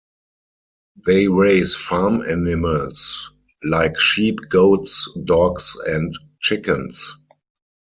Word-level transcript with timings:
They 1.05 1.27
raise 1.27 1.75
farm 1.75 2.23
animals, 2.23 3.29
like 3.63 3.99
sheep, 3.99 4.39
goats, 4.49 5.07
dogs, 5.25 5.77
and 5.85 6.11
chickens. 6.39 7.17